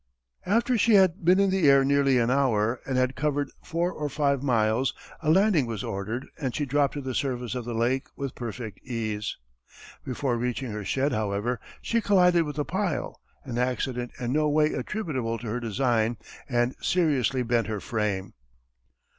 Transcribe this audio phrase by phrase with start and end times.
[0.47, 4.09] After she had been in the air nearly an hour and had covered four or
[4.09, 8.07] five miles, a landing was ordered and she dropped to the surface of the lake
[8.15, 9.37] with perfect ease.
[10.03, 14.73] Before reaching her shed, however, she collided with a pile an accident in no way
[14.73, 16.17] attributable to her design
[16.49, 18.33] and seriously bent her frame.